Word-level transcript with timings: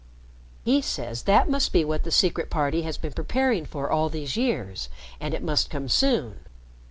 "He 0.65 0.81
says 0.81 1.21
that 1.25 1.47
must 1.47 1.71
be 1.71 1.85
what 1.85 2.05
the 2.05 2.09
Secret 2.09 2.49
Party 2.49 2.81
has 2.81 2.97
been 2.97 3.13
preparing 3.13 3.67
for 3.67 3.91
all 3.91 4.09
these 4.09 4.35
years. 4.35 4.89
And 5.19 5.35
it 5.35 5.43
must 5.43 5.69
come 5.69 5.87
soon. 5.89 6.39